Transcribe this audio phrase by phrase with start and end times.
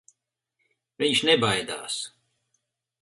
[1.03, 2.01] Viņš nebaidās.